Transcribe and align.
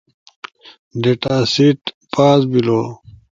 ڈیٹا 1.01 1.35
سیٹ 1.53 1.79
پاس 2.11 2.41
بیلو 2.51 2.81